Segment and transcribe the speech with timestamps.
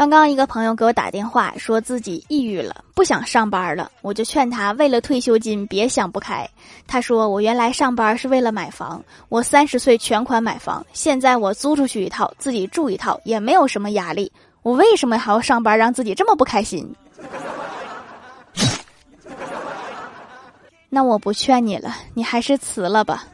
[0.00, 6.48] 刚刚一个朋友给我打电话说自己抑郁了不想上班了我就劝他为了退休金别想不开。
[6.86, 14.32] 他说我原来上班是为了买房我三十岁全款买房现在我租出去一套自己住一套也没有什么压力
[14.62, 16.90] 我为什么还要上班让自己这么不开心？
[20.88, 23.26] 那我不劝你了你还是辞了吧。